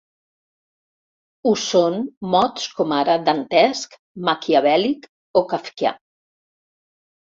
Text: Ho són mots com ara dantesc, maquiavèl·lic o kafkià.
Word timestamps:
Ho 1.49 1.51
són 1.65 1.99
mots 2.37 2.67
com 2.81 2.97
ara 3.01 3.19
dantesc, 3.29 3.97
maquiavèl·lic 4.33 5.11
o 5.45 5.49
kafkià. 5.57 5.99